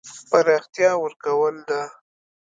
[0.29, 1.81] پراختیا ورکول ده.